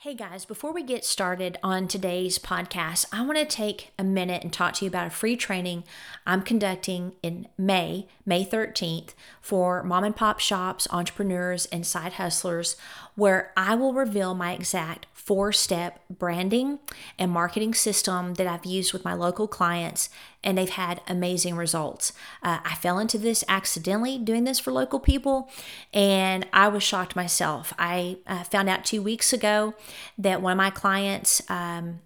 Hey 0.00 0.12
guys, 0.14 0.44
before 0.44 0.74
we 0.74 0.82
get 0.82 1.06
started 1.06 1.56
on 1.62 1.88
today's 1.88 2.38
podcast, 2.38 3.06
I 3.12 3.24
want 3.24 3.38
to 3.38 3.46
take 3.46 3.92
a 3.98 4.04
minute 4.04 4.42
and 4.42 4.52
talk 4.52 4.74
to 4.74 4.84
you 4.84 4.90
about 4.90 5.06
a 5.06 5.10
free 5.10 5.36
training 5.36 5.84
I'm 6.26 6.42
conducting 6.42 7.12
in 7.22 7.48
May, 7.56 8.06
May 8.26 8.44
13th, 8.44 9.14
for 9.40 9.82
mom 9.82 10.04
and 10.04 10.14
pop 10.14 10.38
shops, 10.38 10.86
entrepreneurs, 10.90 11.64
and 11.72 11.86
side 11.86 12.12
hustlers, 12.12 12.76
where 13.16 13.52
I 13.56 13.74
will 13.74 13.92
reveal 13.92 14.34
my 14.34 14.52
exact 14.52 15.06
four 15.12 15.50
step 15.50 15.98
branding 16.08 16.78
and 17.18 17.32
marketing 17.32 17.74
system 17.74 18.34
that 18.34 18.46
I've 18.46 18.64
used 18.64 18.92
with 18.92 19.04
my 19.04 19.14
local 19.14 19.48
clients, 19.48 20.08
and 20.44 20.56
they've 20.56 20.68
had 20.68 21.00
amazing 21.08 21.56
results. 21.56 22.12
Uh, 22.42 22.60
I 22.64 22.76
fell 22.76 22.98
into 23.00 23.18
this 23.18 23.42
accidentally 23.48 24.18
doing 24.18 24.44
this 24.44 24.60
for 24.60 24.70
local 24.70 25.00
people, 25.00 25.50
and 25.92 26.46
I 26.52 26.68
was 26.68 26.84
shocked 26.84 27.16
myself. 27.16 27.72
I 27.78 28.18
uh, 28.26 28.44
found 28.44 28.68
out 28.68 28.84
two 28.84 29.02
weeks 29.02 29.32
ago 29.32 29.74
that 30.16 30.40
one 30.40 30.52
of 30.52 30.58
my 30.58 30.70
clients, 30.70 31.42
um, 31.50 32.00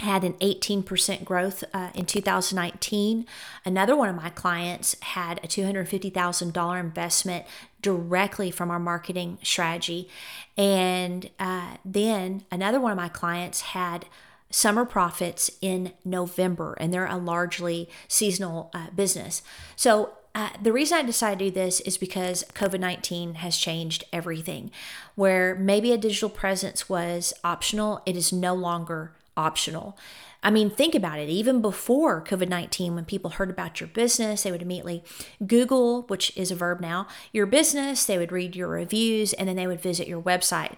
had 0.00 0.24
an 0.24 0.34
18% 0.34 1.24
growth 1.24 1.64
uh, 1.72 1.90
in 1.94 2.04
2019. 2.04 3.26
Another 3.64 3.96
one 3.96 4.08
of 4.08 4.14
my 4.14 4.28
clients 4.30 4.94
had 5.00 5.38
a 5.42 5.48
$250,000 5.48 6.80
investment 6.80 7.46
directly 7.86 8.50
from 8.50 8.68
our 8.68 8.80
marketing 8.80 9.38
strategy. 9.44 10.08
And 10.56 11.30
uh, 11.38 11.76
then 11.84 12.42
another 12.50 12.80
one 12.80 12.90
of 12.90 12.96
my 12.96 13.08
clients 13.08 13.60
had 13.60 14.06
summer 14.50 14.84
profits 14.84 15.52
in 15.60 15.92
November, 16.04 16.76
and 16.80 16.92
they're 16.92 17.06
a 17.06 17.16
largely 17.16 17.88
seasonal 18.08 18.70
uh, 18.74 18.90
business. 18.90 19.40
So 19.76 20.14
uh, 20.34 20.48
the 20.60 20.72
reason 20.72 20.98
I 20.98 21.02
decided 21.04 21.38
to 21.38 21.44
do 21.44 21.50
this 21.52 21.78
is 21.78 21.96
because 21.96 22.42
COVID 22.54 22.80
19 22.80 23.34
has 23.34 23.56
changed 23.56 24.02
everything. 24.12 24.72
Where 25.14 25.54
maybe 25.54 25.92
a 25.92 25.96
digital 25.96 26.28
presence 26.28 26.88
was 26.88 27.32
optional, 27.44 28.02
it 28.04 28.16
is 28.16 28.32
no 28.32 28.52
longer 28.52 29.12
optional. 29.36 29.96
I 30.42 30.50
mean, 30.50 30.70
think 30.70 30.94
about 30.94 31.18
it. 31.18 31.28
Even 31.28 31.60
before 31.60 32.22
COVID 32.22 32.48
19, 32.48 32.94
when 32.94 33.04
people 33.04 33.30
heard 33.30 33.50
about 33.50 33.80
your 33.80 33.88
business, 33.88 34.42
they 34.42 34.50
would 34.50 34.62
immediately 34.62 35.02
Google, 35.46 36.02
which 36.02 36.36
is 36.36 36.50
a 36.50 36.56
verb 36.56 36.80
now, 36.80 37.06
your 37.32 37.46
business, 37.46 38.04
they 38.04 38.18
would 38.18 38.32
read 38.32 38.54
your 38.54 38.68
reviews, 38.68 39.32
and 39.32 39.48
then 39.48 39.56
they 39.56 39.66
would 39.66 39.80
visit 39.80 40.08
your 40.08 40.22
website. 40.22 40.74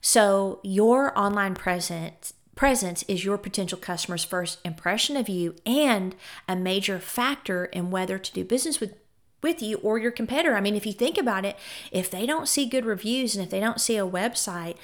So, 0.00 0.60
your 0.62 1.18
online 1.18 1.54
presence 1.54 2.34
presence 2.54 3.04
is 3.06 3.24
your 3.24 3.38
potential 3.38 3.78
customer's 3.78 4.24
first 4.24 4.58
impression 4.64 5.16
of 5.16 5.28
you 5.28 5.54
and 5.64 6.16
a 6.48 6.56
major 6.56 6.98
factor 6.98 7.66
in 7.66 7.88
whether 7.88 8.18
to 8.18 8.32
do 8.32 8.44
business 8.44 8.80
with 8.80 8.94
with 9.40 9.62
you 9.62 9.76
or 9.78 9.98
your 9.98 10.10
competitor. 10.10 10.56
I 10.56 10.60
mean, 10.60 10.74
if 10.74 10.84
you 10.84 10.92
think 10.92 11.16
about 11.16 11.44
it, 11.44 11.56
if 11.92 12.10
they 12.10 12.26
don't 12.26 12.48
see 12.48 12.66
good 12.66 12.84
reviews 12.84 13.36
and 13.36 13.44
if 13.44 13.50
they 13.50 13.60
don't 13.60 13.80
see 13.80 13.96
a 13.96 14.04
website, 14.04 14.76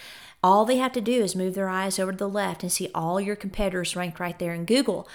all 0.45 0.67
they 0.67 0.77
have 0.77 0.93
to 0.93 1.01
do 1.01 1.23
is 1.23 1.35
move 1.35 1.55
their 1.55 1.71
eyes 1.71 1.99
over 1.99 2.13
to 2.13 2.19
the 2.19 2.29
left 2.29 2.63
and 2.63 2.71
see 2.71 2.91
all 2.95 3.19
your 3.19 3.35
competitors 3.35 3.97
ranked 3.97 4.21
right 4.21 4.39
there 4.39 4.53
in 4.53 4.67
Google. 4.67 5.09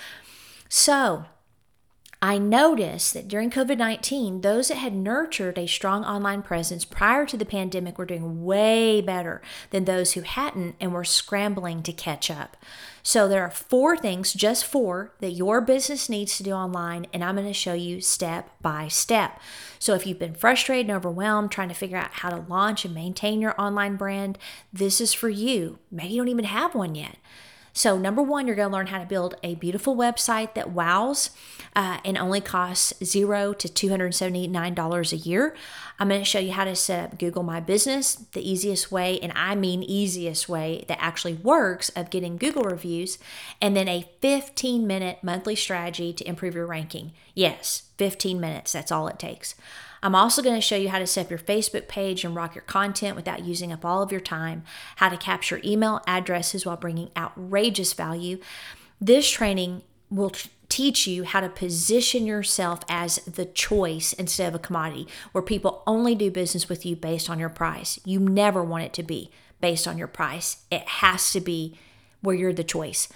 So, 0.68 1.26
I 2.22 2.38
noticed 2.38 3.14
that 3.14 3.30
during 3.30 3.50
COVID 3.50 3.78
19, 3.78 4.42
those 4.42 4.68
that 4.68 4.76
had 4.76 4.94
nurtured 4.94 5.58
a 5.58 5.68
strong 5.68 6.04
online 6.04 6.42
presence 6.42 6.84
prior 6.84 7.26
to 7.26 7.38
the 7.38 7.46
pandemic 7.46 7.98
were 7.98 8.06
doing 8.06 8.44
way 8.44 9.00
better 9.00 9.42
than 9.70 9.86
those 9.86 10.14
who 10.14 10.22
hadn't 10.22 10.76
and 10.82 10.94
were 10.94 11.06
scrambling 11.06 11.82
to 11.84 11.94
catch 11.94 12.30
up. 12.30 12.58
So, 13.04 13.30
there 13.30 13.44
are 13.44 13.50
four 13.50 13.96
things, 13.96 14.34
just 14.34 14.66
four, 14.66 15.14
that 15.22 15.32
your 15.32 15.62
business 15.62 16.10
needs 16.10 16.36
to 16.36 16.44
do 16.44 16.52
online, 16.52 17.08
and 17.14 17.24
I'm 17.24 17.36
going 17.36 17.48
to 17.48 17.54
show 17.54 17.74
you 17.74 18.02
step 18.02 18.50
by 18.62 18.90
step. 18.90 19.40
So, 19.80 19.94
if 19.94 20.06
you've 20.06 20.20
been 20.20 20.36
frustrated 20.36 20.90
and 20.90 20.98
overwhelmed 20.98 21.52
trying 21.52 21.70
to 21.70 21.74
figure 21.74 21.98
out 21.98 22.16
how 22.16 22.30
to 22.32 22.46
launch 22.50 22.84
and 22.84 22.94
maintain 22.94 23.40
your 23.40 23.60
online 23.60 23.96
brand, 23.96 24.38
this 24.74 25.00
is 25.00 25.14
for 25.14 25.30
you. 25.30 25.80
Maybe 25.90 26.16
you 26.16 26.22
don't 26.22 26.28
even 26.28 26.44
have 26.44 26.76
one 26.76 26.96
yet. 26.96 27.16
So, 27.74 27.98
number 27.98 28.22
one, 28.22 28.48
you're 28.48 28.56
going 28.56 28.70
to 28.70 28.76
learn 28.76 28.88
how 28.88 29.00
to 29.00 29.06
build 29.06 29.36
a 29.44 29.56
beautiful 29.56 29.96
website 29.96 30.54
that 30.56 30.72
wows 30.72 31.30
uh, 31.76 32.00
and 32.04 32.18
only 32.18 32.42
costs 32.42 32.94
zero 33.04 33.54
to 33.54 33.68
$279 33.68 35.14
a 35.14 35.16
year. 35.16 35.56
I'm 36.00 36.10
going 36.10 36.22
to 36.22 36.26
show 36.26 36.40
you 36.40 36.52
how 36.52 36.66
to 36.66 36.76
set 36.76 37.04
up 37.04 37.20
Google 37.20 37.44
My 37.44 37.60
Business, 37.60 38.16
the 38.16 38.48
easiest 38.48 38.92
way, 38.92 39.20
and 39.20 39.32
I 39.36 39.56
mean 39.56 39.84
easiest 39.84 40.50
way 40.50 40.86
that 40.88 40.98
actually 41.02 41.34
works 41.34 41.90
of 41.90 42.10
getting 42.10 42.38
Google 42.38 42.64
reviews, 42.64 43.18
and 43.62 43.76
then 43.76 43.88
a 43.88 44.10
15 44.22 44.88
minute 44.88 45.20
monthly 45.22 45.56
strategy 45.56 46.14
to 46.14 46.28
improve 46.28 46.56
your 46.56 46.66
ranking. 46.66 47.12
Yes, 47.36 47.89
15 48.00 48.40
minutes, 48.40 48.72
that's 48.72 48.92
all 48.92 49.08
it 49.08 49.20
takes. 49.20 49.54
I'm 50.02 50.16
also 50.16 50.42
going 50.42 50.56
to 50.56 50.62
show 50.62 50.78
you 50.78 50.90
how 50.90 51.00
to 51.00 51.06
set 51.06 51.26
up 51.26 51.30
your 51.30 51.40
Facebook 51.40 51.88
page 51.88 52.24
and 52.24 52.34
rock 52.36 52.56
your 52.56 52.64
content 52.64 53.16
without 53.16 53.44
using 53.44 53.72
up 53.72 53.84
all 53.84 54.02
of 54.02 54.12
your 54.12 54.22
time, 54.22 54.64
how 54.96 55.10
to 55.10 55.18
capture 55.18 55.60
email 55.64 56.02
addresses 56.08 56.66
while 56.66 56.78
bringing 56.78 57.12
outrageous 57.18 57.94
value. 57.94 58.40
This 59.02 59.30
training 59.30 59.84
will 60.10 60.32
teach 60.70 61.06
you 61.08 61.24
how 61.26 61.42
to 61.42 61.50
position 61.50 62.26
yourself 62.26 62.80
as 62.88 63.18
the 63.26 63.46
choice 63.46 64.14
instead 64.14 64.48
of 64.48 64.56
a 64.56 64.64
commodity, 64.64 65.08
where 65.32 65.42
people 65.42 65.84
only 65.86 66.16
do 66.16 66.32
business 66.32 66.70
with 66.70 66.86
you 66.86 66.96
based 66.96 67.30
on 67.30 67.40
your 67.40 67.50
price. 67.50 68.00
You 68.06 68.20
never 68.20 68.64
want 68.64 68.86
it 68.86 68.94
to 68.94 69.04
be 69.04 69.32
based 69.60 69.88
on 69.88 69.98
your 69.98 70.08
price, 70.08 70.64
it 70.72 70.88
has 70.88 71.34
to 71.34 71.42
be 71.42 71.78
where 72.22 72.36
you're 72.36 72.54
the 72.54 72.64
choice. 72.64 73.10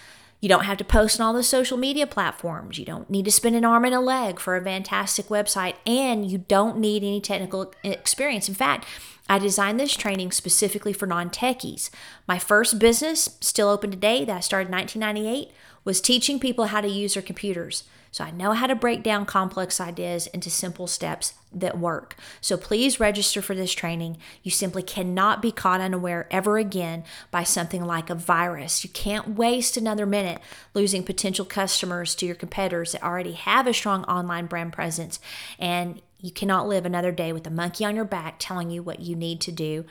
You 0.44 0.50
don't 0.50 0.66
have 0.66 0.78
to 0.80 0.84
post 0.84 1.22
on 1.22 1.26
all 1.26 1.32
the 1.32 1.42
social 1.42 1.78
media 1.78 2.06
platforms. 2.06 2.78
You 2.78 2.84
don't 2.84 3.10
need 3.10 3.24
to 3.24 3.32
spend 3.32 3.56
an 3.56 3.64
arm 3.64 3.86
and 3.86 3.96
a 3.96 4.02
leg 4.02 4.42
for 4.42 4.58
a 4.58 4.62
fantastic 4.62 5.28
website, 5.28 5.76
and 5.88 6.30
you 6.30 6.40
don't 6.40 6.80
need 6.80 7.02
any 7.02 7.22
technical 7.22 7.74
experience. 7.82 8.50
In 8.50 8.54
fact, 8.54 8.86
I 9.30 9.40
designed 9.40 9.80
this 9.80 9.96
training 9.96 10.34
specifically 10.34 10.92
for 10.92 11.08
non 11.08 11.30
techies. 11.30 11.90
My 12.28 12.40
first 12.40 12.78
business, 12.78 13.38
still 13.40 13.70
open 13.70 13.90
today, 13.90 14.26
that 14.26 14.36
I 14.36 14.40
started 14.42 14.68
in 14.68 14.76
1998, 14.76 15.56
was 15.86 16.02
teaching 16.02 16.42
people 16.42 16.66
how 16.66 16.82
to 16.82 16.90
use 16.90 17.14
their 17.14 17.24
computers. 17.24 17.86
So 18.14 18.24
I 18.24 18.30
know 18.30 18.52
how 18.52 18.68
to 18.68 18.76
break 18.76 19.02
down 19.02 19.26
complex 19.26 19.82
ideas 19.82 20.28
into 20.28 20.52
simple 20.52 20.86
steps 20.86 21.34
that 21.52 21.80
work. 21.80 22.16
So 22.42 22.58
please 22.58 23.00
register 23.00 23.42
for 23.42 23.56
this 23.56 23.74
training. 23.74 24.18
You 24.44 24.52
simply 24.52 24.84
cannot 24.84 25.42
be 25.42 25.52
caught 25.52 25.82
unaware 25.82 26.28
ever 26.30 26.60
again 26.60 27.06
by 27.32 27.44
something 27.44 27.84
like 27.84 28.12
a 28.12 28.16
virus. 28.16 28.84
You 28.84 28.92
can't 28.92 29.30
waste 29.30 29.78
another 29.78 30.06
minute 30.06 30.42
losing 30.76 31.04
potential 31.04 31.44
customers 31.44 32.14
to 32.16 32.28
your 32.28 32.36
competitors 32.36 32.92
that 32.92 33.04
already 33.04 33.34
have 33.34 33.66
a 33.66 33.74
strong 33.74 34.04
online 34.04 34.46
brand 34.46 34.74
presence. 34.74 35.20
And 35.58 36.00
you 36.20 36.30
cannot 36.30 36.68
live 36.68 36.86
another 36.86 37.12
day 37.12 37.34
with 37.34 37.48
a 37.48 37.52
monkey 37.52 37.84
on 37.84 37.96
your 37.96 38.06
back 38.06 38.36
telling 38.38 38.70
you 38.70 38.84
what 38.84 39.00
you 39.00 39.16
need 39.16 39.42
to 39.42 39.52
do 39.52 39.86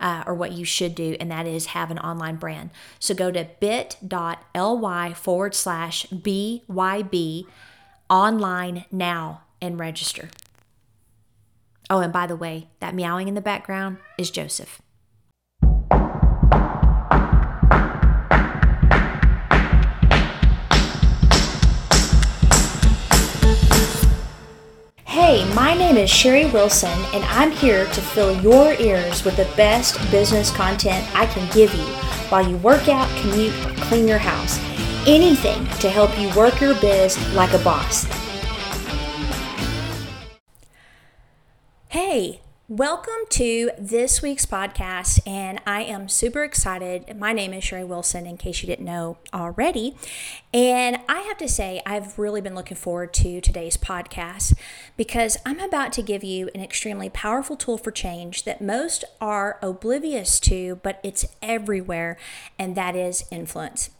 uh, 0.00 0.24
or 0.26 0.34
what 0.34 0.52
you 0.52 0.64
should 0.64 0.94
do, 0.94 1.16
and 1.20 1.30
that 1.30 1.46
is 1.46 1.66
have 1.66 1.90
an 1.90 1.98
online 1.98 2.36
brand. 2.36 2.70
So 2.98 3.14
go 3.14 3.30
to 3.30 3.48
bit.ly 3.60 5.14
forward 5.14 5.54
slash 5.54 6.06
BYB 6.06 7.44
online 8.08 8.84
now 8.90 9.42
and 9.60 9.78
register. 9.78 10.30
Oh, 11.88 11.98
and 11.98 12.12
by 12.12 12.26
the 12.26 12.36
way, 12.36 12.68
that 12.80 12.94
meowing 12.94 13.28
in 13.28 13.34
the 13.34 13.40
background 13.40 13.98
is 14.16 14.30
Joseph. 14.30 14.80
My 25.70 25.76
name 25.76 25.96
is 25.96 26.10
Sherry 26.10 26.46
Wilson, 26.46 26.98
and 27.14 27.22
I'm 27.26 27.52
here 27.52 27.86
to 27.86 28.00
fill 28.00 28.42
your 28.42 28.72
ears 28.80 29.24
with 29.24 29.36
the 29.36 29.44
best 29.56 30.00
business 30.10 30.50
content 30.50 31.08
I 31.16 31.26
can 31.26 31.48
give 31.54 31.72
you 31.72 31.84
while 32.28 32.44
you 32.44 32.56
work 32.56 32.88
out, 32.88 33.08
commute, 33.20 33.54
or 33.64 33.72
clean 33.84 34.08
your 34.08 34.18
house. 34.18 34.58
Anything 35.06 35.64
to 35.78 35.88
help 35.88 36.18
you 36.18 36.28
work 36.34 36.60
your 36.60 36.74
biz 36.80 37.16
like 37.36 37.52
a 37.52 37.58
boss. 37.60 38.04
Hey, 41.86 42.40
Welcome 42.70 43.26
to 43.30 43.72
this 43.80 44.22
week's 44.22 44.46
podcast, 44.46 45.18
and 45.26 45.60
I 45.66 45.82
am 45.82 46.08
super 46.08 46.44
excited. 46.44 47.16
My 47.18 47.32
name 47.32 47.52
is 47.52 47.64
Sherry 47.64 47.82
Wilson, 47.82 48.26
in 48.26 48.36
case 48.36 48.62
you 48.62 48.68
didn't 48.68 48.84
know 48.84 49.18
already. 49.34 49.96
And 50.54 50.98
I 51.08 51.18
have 51.22 51.36
to 51.38 51.48
say, 51.48 51.82
I've 51.84 52.16
really 52.16 52.40
been 52.40 52.54
looking 52.54 52.76
forward 52.76 53.12
to 53.14 53.40
today's 53.40 53.76
podcast 53.76 54.56
because 54.96 55.36
I'm 55.44 55.58
about 55.58 55.92
to 55.94 56.02
give 56.02 56.22
you 56.22 56.48
an 56.54 56.60
extremely 56.60 57.08
powerful 57.08 57.56
tool 57.56 57.76
for 57.76 57.90
change 57.90 58.44
that 58.44 58.60
most 58.60 59.02
are 59.20 59.58
oblivious 59.62 60.38
to, 60.38 60.76
but 60.84 61.00
it's 61.02 61.26
everywhere, 61.42 62.16
and 62.56 62.76
that 62.76 62.94
is 62.94 63.24
influence. 63.32 63.90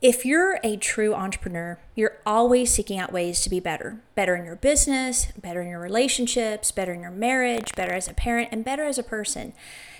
If 0.00 0.24
you're 0.24 0.60
a 0.62 0.76
true 0.76 1.12
entrepreneur, 1.12 1.76
you're 1.96 2.18
always 2.24 2.72
seeking 2.72 3.00
out 3.00 3.12
ways 3.12 3.40
to 3.40 3.50
be 3.50 3.58
better. 3.58 4.00
Better 4.14 4.36
in 4.36 4.44
your 4.44 4.54
business, 4.54 5.32
better 5.32 5.60
in 5.60 5.68
your 5.68 5.80
relationships, 5.80 6.70
better 6.70 6.92
in 6.92 7.00
your 7.00 7.10
marriage, 7.10 7.74
better 7.74 7.94
as 7.94 8.06
a 8.06 8.14
parent, 8.14 8.50
and 8.52 8.64
better 8.64 8.84
as 8.84 8.98
a 8.98 9.02
person. 9.02 9.54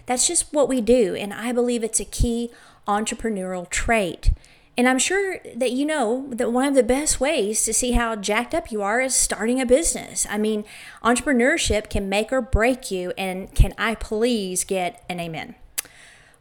That's 0.07 0.29
just 0.29 0.53
what 0.53 0.69
we 0.69 0.81
do. 0.81 1.17
And 1.17 1.35
I 1.35 1.51
believe 1.51 1.83
it's 1.83 1.99
a 1.99 2.05
key 2.05 2.51
entrepreneurial 2.87 3.69
trait. 3.69 4.31
And 4.77 4.89
I'm 4.89 5.01
sure 5.01 5.39
that 5.57 5.73
you 5.73 5.85
know 5.85 6.29
that 6.31 6.53
one 6.53 6.67
of 6.67 6.77
the 6.77 6.85
best 6.85 7.19
ways 7.19 7.65
to 7.65 7.75
see 7.75 7.93
how 7.93 8.15
jacked 8.15 8.55
up 8.55 8.71
you 8.71 8.81
are 8.83 9.01
is 9.01 9.17
starting 9.17 9.61
a 9.61 9.67
business. 9.67 10.29
I 10.31 10.39
mean, 10.39 10.65
entrepreneurship 11.03 11.91
can 11.91 12.09
make 12.09 12.33
or 12.33 12.41
break 12.41 12.93
you. 12.93 13.13
And 13.19 13.53
can 13.53 13.75
I 13.77 13.97
please 13.97 14.63
get 14.63 15.05
an 15.09 15.19
amen? 15.19 15.57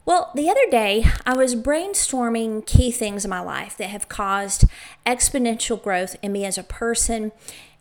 Well, 0.08 0.30
the 0.34 0.48
other 0.48 0.64
day 0.70 1.04
I 1.26 1.36
was 1.36 1.54
brainstorming 1.54 2.64
key 2.64 2.90
things 2.90 3.26
in 3.26 3.28
my 3.28 3.40
life 3.40 3.76
that 3.76 3.90
have 3.90 4.08
caused 4.08 4.64
exponential 5.04 5.82
growth 5.82 6.16
in 6.22 6.32
me 6.32 6.46
as 6.46 6.56
a 6.56 6.62
person 6.62 7.30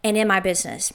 and 0.04 0.18
in 0.18 0.28
my 0.28 0.42
business. 0.42 0.92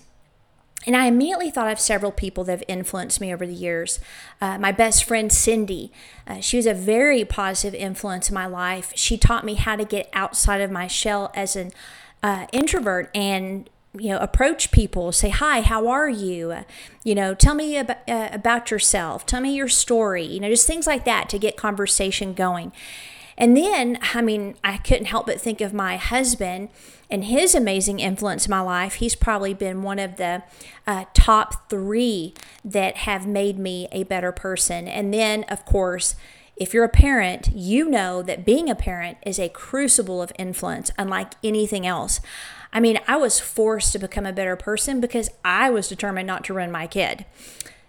And 0.87 0.95
I 0.95 1.07
immediately 1.07 1.51
thought 1.51 1.73
of 1.73 1.81
several 1.81 2.13
people 2.13 2.45
that 2.45 2.53
have 2.53 2.65
influenced 2.69 3.19
me 3.19 3.33
over 3.33 3.47
the 3.47 3.55
years. 3.55 3.99
Uh, 4.43 4.59
my 4.59 4.73
best 4.73 5.05
friend, 5.05 5.33
Cindy, 5.33 5.91
uh, 6.27 6.41
she 6.41 6.59
was 6.59 6.67
a 6.67 6.75
very 6.75 7.25
positive 7.25 7.81
influence 7.81 8.29
in 8.29 8.35
my 8.35 8.45
life. 8.45 8.93
She 8.95 9.17
taught 9.17 9.47
me 9.47 9.55
how 9.55 9.77
to 9.77 9.87
get 9.87 10.11
outside 10.13 10.61
of 10.61 10.71
my 10.71 10.87
shell 10.87 11.33
as 11.35 11.57
an 11.57 11.73
uh, 12.23 12.47
introvert 12.53 13.11
and 13.15 13.71
you 13.99 14.09
know 14.09 14.19
approach 14.19 14.71
people 14.71 15.13
say 15.13 15.29
hi 15.29 15.61
how 15.61 15.87
are 15.87 16.09
you 16.09 16.57
you 17.05 17.15
know 17.15 17.35
tell 17.35 17.55
me 17.55 17.77
about, 17.77 17.99
uh, 18.09 18.29
about 18.33 18.71
yourself 18.71 19.27
tell 19.27 19.41
me 19.41 19.55
your 19.55 19.69
story 19.69 20.25
you 20.25 20.41
know 20.41 20.49
just 20.49 20.67
things 20.67 20.87
like 20.87 21.05
that 21.05 21.29
to 21.29 21.39
get 21.39 21.57
conversation 21.57 22.33
going 22.33 22.73
and 23.37 23.57
then 23.57 23.99
i 24.15 24.23
mean 24.23 24.55
i 24.65 24.79
couldn't 24.79 25.07
help 25.07 25.27
but 25.27 25.41
think 25.41 25.61
of 25.61 25.75
my 25.75 25.97
husband 25.97 26.71
and 27.13 27.25
his 27.25 27.55
amazing 27.55 28.01
influence 28.01 28.47
in 28.47 28.51
my 28.51 28.63
life. 28.63 28.95
He's 28.95 29.15
probably 29.15 29.53
been 29.53 29.83
one 29.83 29.99
of 29.99 30.17
the 30.17 30.43
uh, 30.87 31.05
top 31.13 31.69
three 31.69 32.33
that 32.65 32.97
have 32.97 33.27
made 33.27 33.59
me 33.59 33.87
a 33.93 34.05
better 34.05 34.33
person. 34.33 34.89
And 34.89 35.13
then, 35.13 35.45
of 35.45 35.67
course, 35.67 36.17
if 36.57 36.73
you're 36.73 36.85
a 36.85 36.89
parent, 36.89 37.51
you 37.53 37.91
know 37.91 38.23
that 38.23 38.47
being 38.47 38.71
a 38.71 38.75
parent 38.75 39.19
is 39.27 39.39
a 39.39 39.51
crucible 39.51 40.23
of 40.23 40.33
influence, 40.39 40.91
unlike 40.99 41.35
anything 41.45 41.87
else. 41.87 42.21
I 42.73 42.81
mean, 42.81 42.99
I 43.07 43.17
was 43.17 43.39
forced 43.39 43.93
to 43.93 43.99
become 43.99 44.27
a 44.27 44.33
better 44.33 44.57
person 44.57 45.01
because 45.01 45.31
I 45.45 45.71
was 45.71 45.89
determined 45.89 46.27
not 46.27 46.45
to 46.45 46.55
ruin 46.55 46.71
my 46.71 46.87
kid. 46.87 47.27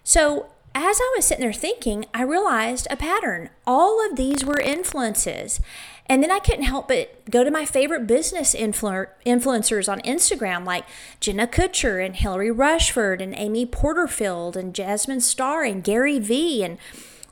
So, 0.02 0.50
as 0.74 0.98
I 1.00 1.12
was 1.16 1.24
sitting 1.24 1.42
there 1.42 1.52
thinking, 1.52 2.06
I 2.12 2.22
realized 2.22 2.88
a 2.90 2.96
pattern. 2.96 3.50
All 3.64 4.04
of 4.04 4.16
these 4.16 4.44
were 4.44 4.58
influences. 4.58 5.60
And 6.06 6.22
then 6.22 6.30
I 6.30 6.40
couldn't 6.40 6.64
help 6.64 6.88
but 6.88 7.30
go 7.30 7.44
to 7.44 7.50
my 7.50 7.64
favorite 7.64 8.06
business 8.06 8.54
influ- 8.54 9.06
influencers 9.24 9.90
on 9.90 10.00
Instagram, 10.00 10.66
like 10.66 10.84
Jenna 11.20 11.46
Kutcher 11.46 12.04
and 12.04 12.16
Hilary 12.16 12.50
Rushford 12.50 13.22
and 13.22 13.34
Amy 13.36 13.64
Porterfield 13.64 14.56
and 14.56 14.74
Jasmine 14.74 15.20
Star 15.20 15.62
and 15.62 15.82
Gary 15.82 16.18
Vee 16.18 16.62
and 16.62 16.76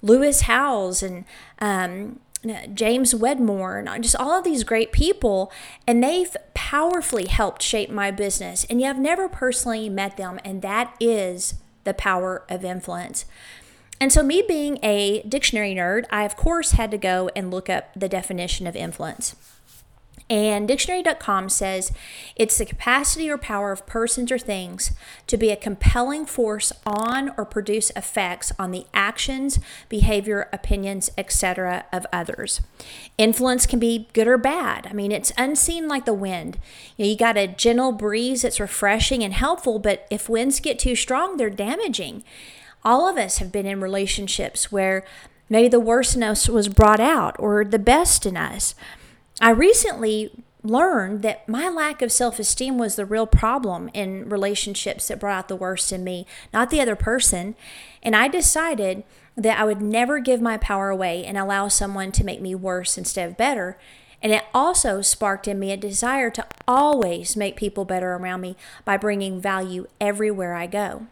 Lewis 0.00 0.42
Howes 0.42 1.02
and 1.02 1.24
um, 1.58 2.20
James 2.74 3.14
Wedmore 3.14 3.78
and 3.78 4.02
just 4.02 4.16
all 4.16 4.38
of 4.38 4.44
these 4.44 4.64
great 4.64 4.92
people. 4.92 5.52
And 5.86 6.02
they've 6.02 6.36
powerfully 6.54 7.26
helped 7.26 7.62
shape 7.62 7.90
my 7.90 8.10
business. 8.10 8.64
And 8.68 8.80
yet 8.80 8.96
I've 8.96 9.02
never 9.02 9.28
personally 9.28 9.88
met 9.88 10.16
them. 10.16 10.40
And 10.44 10.62
that 10.62 10.94
is 11.00 11.54
the 11.84 11.94
power 11.94 12.44
of 12.48 12.64
influence. 12.64 13.24
And 14.00 14.12
so, 14.12 14.22
me 14.24 14.42
being 14.46 14.80
a 14.82 15.22
dictionary 15.22 15.76
nerd, 15.76 16.06
I 16.10 16.24
of 16.24 16.36
course 16.36 16.72
had 16.72 16.90
to 16.90 16.98
go 16.98 17.30
and 17.36 17.52
look 17.52 17.70
up 17.70 17.90
the 17.94 18.08
definition 18.08 18.66
of 18.66 18.74
influence. 18.74 19.36
And 20.30 20.66
dictionary.com 20.66 21.48
says 21.48 21.92
it's 22.36 22.58
the 22.58 22.64
capacity 22.64 23.28
or 23.28 23.36
power 23.36 23.72
of 23.72 23.86
persons 23.86 24.32
or 24.32 24.38
things 24.38 24.92
to 25.26 25.36
be 25.36 25.50
a 25.50 25.56
compelling 25.56 26.24
force 26.26 26.72
on 26.86 27.32
or 27.36 27.44
produce 27.44 27.90
effects 27.90 28.52
on 28.58 28.70
the 28.70 28.86
actions, 28.94 29.58
behavior, 29.88 30.48
opinions, 30.52 31.10
etc. 31.18 31.84
of 31.92 32.06
others. 32.12 32.60
Influence 33.18 33.66
can 33.66 33.78
be 33.78 34.08
good 34.12 34.26
or 34.26 34.38
bad. 34.38 34.86
I 34.86 34.92
mean, 34.92 35.12
it's 35.12 35.32
unseen 35.36 35.88
like 35.88 36.06
the 36.06 36.14
wind. 36.14 36.58
You, 36.96 37.04
know, 37.04 37.10
you 37.10 37.16
got 37.16 37.36
a 37.36 37.46
gentle 37.46 37.92
breeze 37.92 38.42
that's 38.42 38.60
refreshing 38.60 39.22
and 39.22 39.34
helpful, 39.34 39.78
but 39.78 40.06
if 40.10 40.28
winds 40.28 40.60
get 40.60 40.78
too 40.78 40.96
strong, 40.96 41.36
they're 41.36 41.50
damaging 41.50 42.24
all 42.84 43.08
of 43.08 43.16
us 43.16 43.38
have 43.38 43.52
been 43.52 43.66
in 43.66 43.80
relationships 43.80 44.72
where 44.72 45.04
maybe 45.48 45.68
the 45.68 45.80
worst 45.80 46.16
in 46.16 46.22
us 46.22 46.48
was 46.48 46.68
brought 46.68 47.00
out 47.00 47.36
or 47.38 47.64
the 47.64 47.78
best 47.78 48.26
in 48.26 48.36
us. 48.36 48.74
I 49.42 49.50
recently 49.50 50.30
learned 50.62 51.22
that 51.22 51.48
my 51.48 51.68
lack 51.68 52.00
of 52.00 52.12
self 52.12 52.38
esteem 52.38 52.78
was 52.78 52.94
the 52.94 53.04
real 53.04 53.26
problem 53.26 53.90
in 53.92 54.28
relationships 54.28 55.08
that 55.08 55.18
brought 55.18 55.36
out 55.36 55.48
the 55.48 55.56
worst 55.56 55.90
in 55.92 56.04
me, 56.04 56.26
not 56.52 56.70
the 56.70 56.80
other 56.80 56.94
person. 56.94 57.56
And 58.04 58.14
I 58.14 58.28
decided 58.28 59.02
that 59.36 59.58
I 59.58 59.64
would 59.64 59.82
never 59.82 60.20
give 60.20 60.40
my 60.40 60.58
power 60.58 60.90
away 60.90 61.24
and 61.24 61.36
allow 61.36 61.66
someone 61.66 62.12
to 62.12 62.24
make 62.24 62.40
me 62.40 62.54
worse 62.54 62.96
instead 62.96 63.28
of 63.28 63.36
better. 63.36 63.76
And 64.22 64.30
it 64.30 64.44
also 64.54 65.00
sparked 65.00 65.48
in 65.48 65.58
me 65.58 65.72
a 65.72 65.76
desire 65.76 66.30
to 66.30 66.46
always 66.68 67.36
make 67.36 67.56
people 67.56 67.84
better 67.84 68.14
around 68.14 68.42
me 68.42 68.56
by 68.84 68.96
bringing 68.96 69.40
value 69.40 69.88
everywhere 70.00 70.54
I 70.54 70.68
go. 70.68 71.08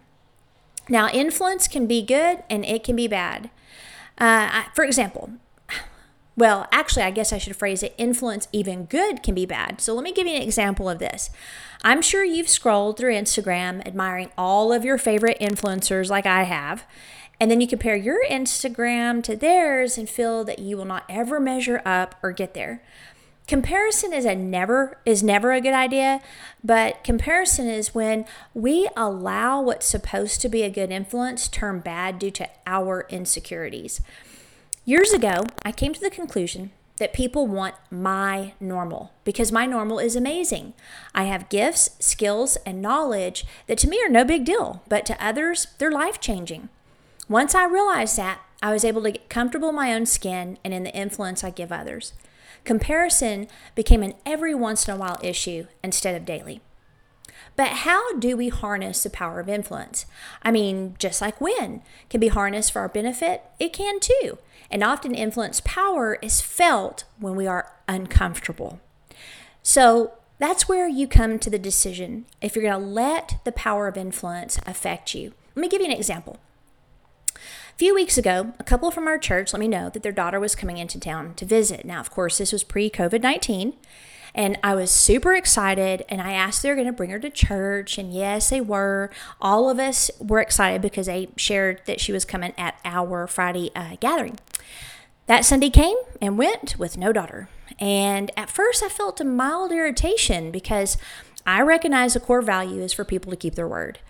Now, 0.89 1.09
influence 1.09 1.67
can 1.67 1.89
be 1.89 2.03
good 2.03 2.45
and 2.49 2.65
it 2.65 2.85
can 2.85 2.95
be 2.95 3.09
bad. 3.09 3.51
Uh, 4.19 4.65
for 4.75 4.85
example, 4.85 5.31
well, 6.41 6.67
actually, 6.73 7.03
I 7.03 7.11
guess 7.11 7.35
I 7.35 7.39
should 7.39 7.55
phrase 7.55 7.83
it 7.83 7.95
influence 7.99 8.49
even 8.51 8.87
good 8.87 9.23
can 9.23 9.35
be 9.35 9.45
bad. 9.45 9.79
So 9.83 9.95
let 9.95 10.03
me 10.03 10.11
give 10.11 10.27
you 10.27 10.35
an 10.37 10.41
example 10.41 10.89
of 10.89 10.99
this. 10.99 11.29
I'm 11.85 12.01
sure 12.01 12.25
you've 12.25 12.49
scrolled 12.49 12.97
through 12.97 13.13
Instagram 13.13 13.87
admiring 13.87 14.31
all 14.39 14.73
of 14.73 14.83
your 14.83 14.97
favorite 14.97 15.39
influencers 15.39 16.09
like 16.09 16.25
I 16.25 16.45
have. 16.45 16.87
And 17.39 17.51
then 17.51 17.61
you 17.61 17.69
compare 17.69 17.95
your 17.95 18.25
Instagram 18.25 19.23
to 19.25 19.37
theirs 19.37 19.99
and 19.99 20.09
feel 20.09 20.43
that 20.45 20.61
you 20.61 20.79
will 20.79 20.87
not 20.87 21.05
ever 21.11 21.41
measure 21.41 21.83
up 21.85 22.15
or 22.23 22.33
get 22.33 22.55
there. 22.55 22.83
Comparison 23.47 24.15
is 24.15 24.25
a 24.25 24.35
never 24.35 24.99
is 25.05 25.23
never 25.23 25.53
a 25.53 25.61
good 25.61 25.75
idea, 25.75 26.23
but 26.65 27.05
comparison 27.05 27.69
is 27.69 27.95
when 27.95 28.25
we 28.55 28.89
allow 28.97 29.61
what's 29.61 29.85
supposed 29.85 30.41
to 30.41 30.49
be 30.49 30.63
a 30.63 30.71
good 30.71 30.91
influence 30.91 31.49
turn 31.49 31.81
bad 31.81 32.19
due 32.19 32.31
to 32.31 32.49
our 32.67 33.07
insecurities. 33.11 34.01
Years 34.87 35.13
ago, 35.13 35.45
I 35.63 35.73
came 35.73 35.93
to 35.93 36.01
the 36.01 36.09
conclusion 36.09 36.73
that 36.97 37.13
people 37.13 37.47
want 37.47 37.75
my 37.91 38.55
normal 38.59 39.13
because 39.25 39.53
my 39.53 39.67
normal 39.67 39.99
is 39.99 40.17
amazing. 40.17 40.73
I 41.15 41.25
have 41.25 41.51
gifts, 41.51 41.91
skills, 42.01 42.57
and 42.65 42.81
knowledge 42.81 43.45
that 43.67 43.77
to 43.79 43.89
me 43.89 44.03
are 44.03 44.09
no 44.09 44.25
big 44.25 44.47
deal, 44.47 44.83
but 44.89 45.05
to 45.07 45.23
others, 45.25 45.67
they're 45.77 45.93
life 45.93 46.19
changing. 46.19 46.71
Once 47.29 47.55
I 47.55 47.67
realized 47.67 48.17
that, 48.17 48.41
I 48.63 48.73
was 48.73 48.85
able 48.85 49.03
to 49.03 49.11
get 49.11 49.29
comfortable 49.29 49.69
in 49.69 49.75
my 49.75 49.93
own 49.93 50.07
skin 50.07 50.57
and 50.65 50.73
in 50.73 50.85
the 50.85 50.95
influence 50.95 51.45
I 51.45 51.51
give 51.51 51.71
others. 51.71 52.15
Comparison 52.65 53.49
became 53.75 54.03
an 54.03 54.15
every 54.25 54.55
once 54.55 54.89
in 54.89 54.95
a 54.95 54.97
while 54.97 55.21
issue 55.23 55.67
instead 55.85 56.15
of 56.15 56.25
daily. 56.25 56.63
But 57.61 57.85
how 57.85 58.17
do 58.17 58.39
we 58.39 58.49
harness 58.49 59.03
the 59.03 59.11
power 59.11 59.39
of 59.39 59.47
influence? 59.47 60.07
I 60.43 60.51
mean, 60.51 60.95
just 60.99 61.21
like 61.21 61.43
wind 61.43 61.83
can 62.09 62.19
be 62.19 62.29
harnessed 62.29 62.73
for 62.73 62.79
our 62.79 62.89
benefit, 62.89 63.43
it 63.59 63.75
can 63.75 64.01
too. 64.01 64.39
And 64.71 64.83
often 64.83 65.15
influence 65.15 65.61
power 65.63 66.17
is 66.23 66.41
felt 66.41 67.05
when 67.19 67.37
we 67.37 67.47
are 67.47 67.71
uncomfortable. 67.87 68.81
So 69.63 70.13
that's 70.39 70.71
where 70.71 70.89
you 70.89 71.07
come 71.07 71.39
to 71.39 71.51
the 71.51 71.59
decision 71.59 72.25
if 72.41 72.57
you're 72.57 72.65
going 72.65 72.81
to 72.81 72.91
let 72.91 73.41
the 73.45 73.53
power 73.53 73.89
of 73.89 73.99
influence 73.99 74.59
affect 74.65 75.15
you. 75.15 75.35
Let 75.55 75.61
me 75.61 75.69
give 75.69 75.83
you 75.83 75.89
an 75.89 75.93
example 75.93 76.39
A 77.35 77.77
few 77.77 77.95
weeks 77.95 78.17
ago, 78.17 78.55
a 78.59 78.65
couple 78.65 78.91
from 78.91 79.07
our 79.07 79.19
church 79.19 79.53
let 79.53 79.61
me 79.61 79.69
know 79.69 79.91
that 79.91 80.03
their 80.03 80.13
daughter 80.13 80.41
was 80.41 80.55
coming 80.55 80.79
into 80.79 80.99
town 80.99 81.35
to 81.35 81.45
visit. 81.45 81.85
Now, 81.85 82.01
of 82.01 82.11
course, 82.11 82.39
this 82.39 82.53
was 82.53 82.65
pre 82.65 82.89
COVID 82.89 83.21
19. 83.21 83.75
And 84.35 84.59
I 84.63 84.75
was 84.75 84.91
super 84.91 85.35
excited, 85.35 86.05
and 86.09 86.21
I 86.21 86.33
asked 86.33 86.63
they 86.63 86.71
were 86.71 86.75
going 86.75 86.87
to 86.87 86.93
bring 86.93 87.11
her 87.11 87.19
to 87.19 87.31
church. 87.31 87.99
And 87.99 88.15
yes, 88.15 88.51
they 88.51 88.61
were. 88.61 89.11
All 89.41 89.69
of 89.69 89.79
us 89.79 90.11
were 90.21 90.41
excited 90.41 90.83
because 90.83 91.07
they 91.07 91.29
shared 91.37 91.83
that 91.87 92.01
she 92.01 92.13
was 92.13 92.25
coming 92.25 92.53
at 92.57 92.79
our 92.85 93.27
Friday 93.27 93.71
uh, 93.75 93.97
gathering. 94.01 94.39
That 95.27 95.45
Sunday 95.45 95.71
came 95.71 95.97
and 96.21 96.39
went 96.39 96.79
with 96.79 96.97
no 96.97 97.13
daughter. 97.13 97.49
And 97.79 98.31
at 98.37 98.51
first, 98.51 98.83
I 98.83 98.89
felt 98.89 99.21
a 99.21 99.25
mild 99.25 99.73
irritation 99.73 100.51
because 100.51 100.97
I 101.47 101.63
recognize 101.63 102.15
the 102.15 102.21
core 102.21 102.43
value 102.43 102.83
is 102.83 102.93
for 102.93 103.05
people 103.05 103.31
to 103.31 103.37
keep 103.37 103.55
their 103.55 103.69
word. 103.69 104.01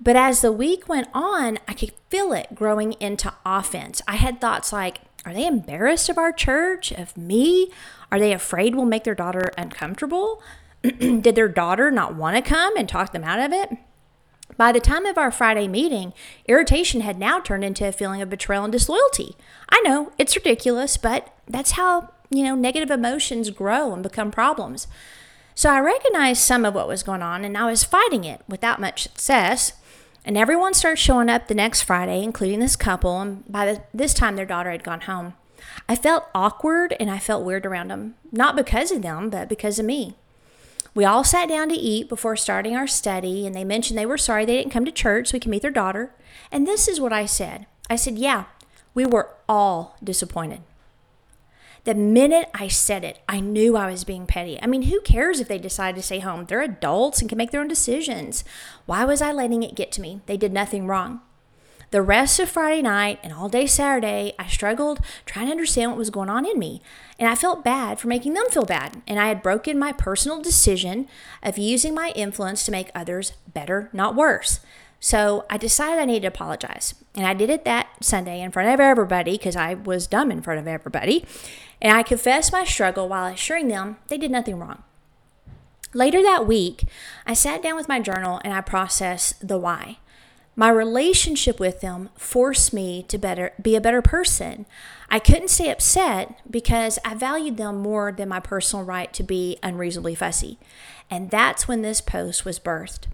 But 0.00 0.16
as 0.16 0.40
the 0.40 0.50
week 0.50 0.88
went 0.88 1.08
on, 1.14 1.58
I 1.68 1.74
could 1.74 1.92
feel 2.10 2.32
it 2.32 2.54
growing 2.54 2.94
into 2.94 3.32
offense. 3.46 4.02
I 4.08 4.16
had 4.16 4.40
thoughts 4.40 4.72
like, 4.72 4.98
are 5.24 5.32
they 5.32 5.46
embarrassed 5.46 6.08
of 6.08 6.18
our 6.18 6.32
church, 6.32 6.90
of 6.92 7.16
me? 7.16 7.70
Are 8.10 8.18
they 8.18 8.32
afraid 8.32 8.74
we'll 8.74 8.84
make 8.84 9.04
their 9.04 9.14
daughter 9.14 9.52
uncomfortable? 9.56 10.42
Did 10.82 11.34
their 11.34 11.48
daughter 11.48 11.90
not 11.90 12.14
want 12.14 12.36
to 12.36 12.42
come 12.42 12.76
and 12.76 12.88
talk 12.88 13.12
them 13.12 13.24
out 13.24 13.38
of 13.38 13.52
it? 13.52 13.76
By 14.56 14.72
the 14.72 14.80
time 14.80 15.06
of 15.06 15.16
our 15.16 15.30
Friday 15.30 15.66
meeting, 15.66 16.12
irritation 16.46 17.00
had 17.00 17.18
now 17.18 17.40
turned 17.40 17.64
into 17.64 17.86
a 17.86 17.92
feeling 17.92 18.20
of 18.20 18.28
betrayal 18.28 18.64
and 18.64 18.72
disloyalty. 18.72 19.36
I 19.70 19.80
know 19.80 20.12
it's 20.18 20.36
ridiculous, 20.36 20.96
but 20.96 21.34
that's 21.48 21.72
how, 21.72 22.12
you 22.30 22.44
know, 22.44 22.54
negative 22.54 22.90
emotions 22.90 23.50
grow 23.50 23.94
and 23.94 24.02
become 24.02 24.30
problems. 24.30 24.88
So 25.54 25.70
I 25.70 25.80
recognized 25.80 26.42
some 26.42 26.64
of 26.64 26.74
what 26.74 26.88
was 26.88 27.02
going 27.02 27.22
on 27.22 27.44
and 27.44 27.56
I 27.56 27.66
was 27.66 27.84
fighting 27.84 28.24
it 28.24 28.40
without 28.48 28.80
much 28.80 29.04
success. 29.04 29.74
And 30.24 30.36
everyone 30.36 30.74
starts 30.74 31.00
showing 31.00 31.28
up 31.28 31.48
the 31.48 31.54
next 31.54 31.82
Friday, 31.82 32.22
including 32.22 32.60
this 32.60 32.76
couple. 32.76 33.20
And 33.20 33.50
by 33.50 33.66
the, 33.66 33.82
this 33.92 34.14
time, 34.14 34.36
their 34.36 34.46
daughter 34.46 34.70
had 34.70 34.84
gone 34.84 35.02
home. 35.02 35.34
I 35.88 35.96
felt 35.96 36.28
awkward 36.34 36.94
and 37.00 37.10
I 37.10 37.18
felt 37.18 37.44
weird 37.44 37.66
around 37.66 37.88
them, 37.88 38.14
not 38.30 38.56
because 38.56 38.90
of 38.90 39.02
them, 39.02 39.30
but 39.30 39.48
because 39.48 39.78
of 39.78 39.86
me. 39.86 40.16
We 40.94 41.04
all 41.04 41.24
sat 41.24 41.48
down 41.48 41.70
to 41.70 41.74
eat 41.74 42.08
before 42.08 42.36
starting 42.36 42.76
our 42.76 42.86
study, 42.86 43.46
and 43.46 43.56
they 43.56 43.64
mentioned 43.64 43.98
they 43.98 44.04
were 44.04 44.18
sorry 44.18 44.44
they 44.44 44.58
didn't 44.58 44.72
come 44.72 44.84
to 44.84 44.92
church 44.92 45.28
so 45.28 45.34
we 45.34 45.40
could 45.40 45.50
meet 45.50 45.62
their 45.62 45.70
daughter. 45.70 46.12
And 46.50 46.66
this 46.66 46.86
is 46.86 47.00
what 47.00 47.12
I 47.12 47.26
said 47.26 47.66
I 47.88 47.96
said, 47.96 48.18
Yeah, 48.18 48.44
we 48.94 49.06
were 49.06 49.30
all 49.48 49.96
disappointed. 50.04 50.60
The 51.84 51.94
minute 51.94 52.48
I 52.54 52.68
said 52.68 53.02
it, 53.02 53.18
I 53.28 53.40
knew 53.40 53.76
I 53.76 53.90
was 53.90 54.04
being 54.04 54.26
petty. 54.26 54.56
I 54.62 54.66
mean, 54.66 54.82
who 54.82 55.00
cares 55.00 55.40
if 55.40 55.48
they 55.48 55.58
decide 55.58 55.96
to 55.96 56.02
stay 56.02 56.20
home? 56.20 56.44
They're 56.44 56.62
adults 56.62 57.20
and 57.20 57.28
can 57.28 57.36
make 57.36 57.50
their 57.50 57.60
own 57.60 57.66
decisions. 57.66 58.44
Why 58.86 59.04
was 59.04 59.20
I 59.20 59.32
letting 59.32 59.64
it 59.64 59.74
get 59.74 59.90
to 59.92 60.00
me? 60.00 60.20
They 60.26 60.36
did 60.36 60.52
nothing 60.52 60.86
wrong. 60.86 61.22
The 61.90 62.00
rest 62.00 62.38
of 62.40 62.48
Friday 62.48 62.82
night 62.82 63.18
and 63.22 63.34
all 63.34 63.48
day 63.48 63.66
Saturday, 63.66 64.32
I 64.38 64.46
struggled 64.46 65.00
trying 65.26 65.46
to 65.46 65.50
understand 65.50 65.90
what 65.90 65.98
was 65.98 66.08
going 66.08 66.30
on 66.30 66.46
in 66.46 66.58
me. 66.58 66.80
And 67.18 67.28
I 67.28 67.34
felt 67.34 67.64
bad 67.64 67.98
for 67.98 68.08
making 68.08 68.32
them 68.34 68.48
feel 68.48 68.64
bad. 68.64 69.02
And 69.06 69.18
I 69.18 69.26
had 69.28 69.42
broken 69.42 69.78
my 69.78 69.92
personal 69.92 70.40
decision 70.40 71.08
of 71.42 71.58
using 71.58 71.94
my 71.94 72.12
influence 72.14 72.64
to 72.64 72.72
make 72.72 72.90
others 72.94 73.32
better, 73.52 73.90
not 73.92 74.14
worse. 74.14 74.60
So 75.04 75.44
I 75.50 75.58
decided 75.58 75.98
I 75.98 76.04
needed 76.04 76.22
to 76.22 76.28
apologize. 76.28 76.94
And 77.16 77.26
I 77.26 77.34
did 77.34 77.50
it 77.50 77.64
that 77.64 77.88
Sunday 78.00 78.40
in 78.40 78.52
front 78.52 78.72
of 78.72 78.78
everybody 78.78 79.32
because 79.32 79.56
I 79.56 79.74
was 79.74 80.06
dumb 80.06 80.30
in 80.30 80.42
front 80.42 80.60
of 80.60 80.68
everybody. 80.68 81.26
And 81.80 81.96
I 81.96 82.04
confessed 82.04 82.52
my 82.52 82.62
struggle 82.62 83.08
while 83.08 83.26
assuring 83.26 83.66
them 83.66 83.96
they 84.06 84.16
did 84.16 84.30
nothing 84.30 84.60
wrong. 84.60 84.84
Later 85.92 86.22
that 86.22 86.46
week, 86.46 86.84
I 87.26 87.34
sat 87.34 87.64
down 87.64 87.74
with 87.74 87.88
my 87.88 87.98
journal 87.98 88.40
and 88.44 88.54
I 88.54 88.60
processed 88.60 89.46
the 89.46 89.58
why. 89.58 89.98
My 90.54 90.68
relationship 90.68 91.58
with 91.58 91.80
them 91.80 92.10
forced 92.14 92.72
me 92.72 93.02
to 93.08 93.18
better 93.18 93.54
be 93.60 93.74
a 93.74 93.80
better 93.80 94.02
person. 94.02 94.66
I 95.10 95.18
couldn't 95.18 95.48
stay 95.48 95.68
upset 95.68 96.38
because 96.48 97.00
I 97.04 97.14
valued 97.14 97.56
them 97.56 97.78
more 97.78 98.12
than 98.12 98.28
my 98.28 98.38
personal 98.38 98.84
right 98.84 99.12
to 99.14 99.24
be 99.24 99.58
unreasonably 99.64 100.14
fussy. 100.14 100.58
And 101.12 101.28
that's 101.30 101.68
when 101.68 101.82
this 101.82 102.00
post 102.00 102.46
was 102.46 102.58
birthed. 102.58 103.04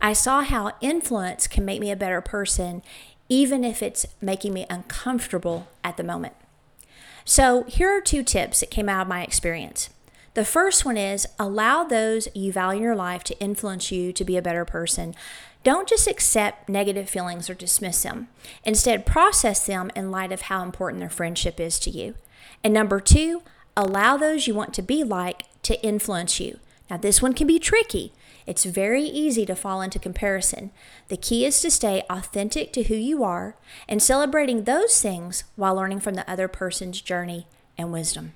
I 0.00 0.12
saw 0.12 0.42
how 0.42 0.76
influence 0.80 1.48
can 1.48 1.64
make 1.64 1.80
me 1.80 1.90
a 1.90 1.96
better 1.96 2.20
person 2.20 2.84
even 3.28 3.64
if 3.64 3.82
it's 3.82 4.06
making 4.20 4.54
me 4.54 4.64
uncomfortable 4.70 5.66
at 5.82 5.96
the 5.96 6.04
moment. 6.04 6.34
So, 7.24 7.64
here 7.64 7.90
are 7.90 8.00
two 8.00 8.22
tips 8.22 8.60
that 8.60 8.70
came 8.70 8.88
out 8.88 9.02
of 9.02 9.08
my 9.08 9.24
experience. 9.24 9.90
The 10.34 10.44
first 10.44 10.84
one 10.84 10.96
is 10.96 11.26
allow 11.36 11.82
those 11.82 12.28
you 12.32 12.52
value 12.52 12.78
in 12.78 12.84
your 12.84 12.94
life 12.94 13.24
to 13.24 13.38
influence 13.40 13.90
you 13.90 14.12
to 14.12 14.24
be 14.24 14.36
a 14.36 14.42
better 14.42 14.64
person. 14.64 15.16
Don't 15.64 15.88
just 15.88 16.06
accept 16.06 16.68
negative 16.68 17.10
feelings 17.10 17.50
or 17.50 17.54
dismiss 17.54 18.04
them. 18.04 18.28
Instead, 18.62 19.04
process 19.04 19.66
them 19.66 19.90
in 19.96 20.12
light 20.12 20.30
of 20.30 20.42
how 20.42 20.62
important 20.62 21.00
their 21.00 21.10
friendship 21.10 21.58
is 21.58 21.80
to 21.80 21.90
you. 21.90 22.14
And 22.62 22.72
number 22.72 23.00
two, 23.00 23.42
allow 23.76 24.16
those 24.16 24.46
you 24.46 24.54
want 24.54 24.72
to 24.74 24.82
be 24.82 25.02
like 25.02 25.42
to 25.64 25.82
influence 25.82 26.38
you. 26.38 26.60
Now, 26.90 26.96
this 26.96 27.20
one 27.20 27.34
can 27.34 27.46
be 27.46 27.58
tricky. 27.58 28.12
It's 28.46 28.64
very 28.64 29.04
easy 29.04 29.44
to 29.46 29.54
fall 29.54 29.82
into 29.82 29.98
comparison. 29.98 30.70
The 31.08 31.18
key 31.18 31.44
is 31.44 31.60
to 31.60 31.70
stay 31.70 32.02
authentic 32.08 32.72
to 32.72 32.84
who 32.84 32.94
you 32.94 33.22
are 33.22 33.56
and 33.86 34.02
celebrating 34.02 34.64
those 34.64 35.00
things 35.02 35.44
while 35.54 35.74
learning 35.74 36.00
from 36.00 36.14
the 36.14 36.28
other 36.30 36.48
person's 36.48 37.00
journey 37.02 37.46
and 37.76 37.92
wisdom. 37.92 38.32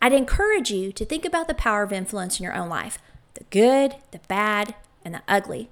I'd 0.00 0.12
encourage 0.12 0.70
you 0.70 0.92
to 0.92 1.04
think 1.04 1.24
about 1.24 1.46
the 1.46 1.54
power 1.54 1.82
of 1.82 1.92
influence 1.92 2.38
in 2.38 2.44
your 2.44 2.54
own 2.54 2.68
life 2.68 2.98
the 3.34 3.44
good, 3.50 3.94
the 4.10 4.20
bad, 4.26 4.74
and 5.04 5.14
the 5.14 5.22
ugly. 5.28 5.70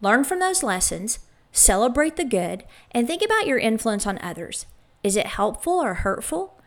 Learn 0.00 0.24
from 0.24 0.38
those 0.38 0.62
lessons, 0.62 1.18
celebrate 1.52 2.16
the 2.16 2.24
good, 2.24 2.64
and 2.92 3.06
think 3.06 3.22
about 3.22 3.46
your 3.46 3.58
influence 3.58 4.06
on 4.06 4.18
others. 4.22 4.66
Is 5.02 5.16
it 5.16 5.26
helpful 5.26 5.74
or 5.74 5.94
hurtful? 5.94 6.58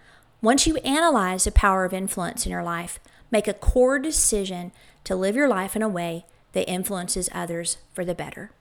Once 0.42 0.68
you 0.68 0.78
analyze 0.78 1.46
the 1.46 1.52
power 1.52 1.86
of 1.86 1.94
influence 1.94 2.46
in 2.46 2.52
your 2.52 2.64
life, 2.64 3.00
make 3.32 3.48
a 3.48 3.54
core 3.54 4.00
decision 4.00 4.72
to 5.04 5.16
live 5.16 5.36
your 5.36 5.48
life 5.48 5.76
in 5.76 5.82
a 5.82 5.90
way 5.90 6.26
that 6.54 6.70
influences 6.70 7.30
others 7.34 7.78
for 7.94 8.04
the 8.04 8.16
better. 8.16 8.52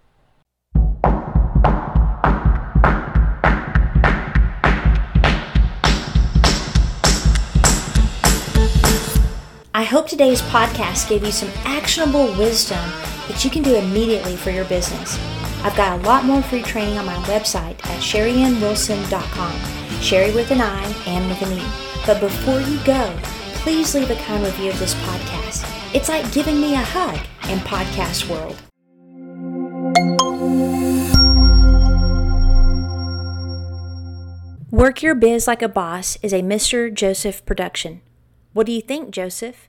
I 9.75 9.85
hope 9.85 10.09
today's 10.09 10.41
podcast 10.41 11.09
gave 11.09 11.23
you 11.23 11.31
some 11.31 11.51
actionable 11.65 12.27
wisdom 12.39 12.91
that 13.29 13.45
you 13.45 13.51
can 13.51 13.63
do 13.63 13.77
immediately 13.77 14.35
for 14.35 14.51
your 14.51 14.65
business. 14.65 15.19
I've 15.63 15.77
got 15.77 16.01
a 16.01 16.03
lot 16.03 16.25
more 16.25 16.43
free 16.43 16.63
training 16.63 16.97
on 16.97 17.05
my 17.05 17.17
website 17.25 17.79
at 17.85 18.01
sherryannwilson.com. 18.01 19.77
Sherry 20.01 20.33
with 20.33 20.51
an 20.51 20.61
I 20.61 20.85
and 21.07 21.29
with 21.29 21.43
an 21.43 21.59
E. 21.59 21.63
But 22.07 22.21
before 22.21 22.61
you 22.61 22.79
go, 22.85 23.15
please 23.67 23.97
leave 23.97 24.11
a 24.11 24.15
kind 24.23 24.45
review 24.45 24.71
of 24.71 24.79
this 24.79 24.95
podcast. 24.95 25.69
It's 25.93 26.09
like 26.09 26.31
giving 26.31 26.61
me 26.61 26.75
a 26.75 26.79
hug 26.81 27.19
in 27.51 27.59
podcast 27.59 28.29
world. 28.31 28.55
Work 34.71 35.03
Your 35.03 35.17
Biz 35.17 35.49
Like 35.49 35.63
a 35.63 35.69
Boss 35.69 36.17
is 36.23 36.33
a 36.33 36.43
Mr. 36.43 36.95
Joseph 36.95 37.45
production. 37.45 38.03
What 38.53 38.67
do 38.67 38.73
you 38.73 38.81
think, 38.81 39.11
Joseph? 39.11 39.69